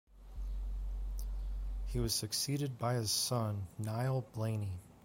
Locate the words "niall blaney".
3.77-4.79